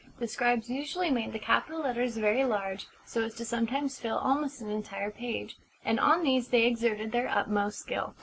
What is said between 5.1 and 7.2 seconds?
page; and on these they exerted